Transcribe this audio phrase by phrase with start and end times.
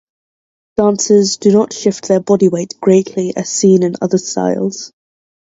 [0.77, 4.91] Dancers do not shift their body weight greatly as seen in other styles.